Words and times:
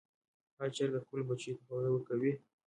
آیا 0.59 0.73
چرګه 0.75 0.99
خپلو 1.03 1.27
بچیو 1.29 1.57
ته 1.59 1.63
خواړه 1.67 1.89
ورکوي؟ 1.91 2.31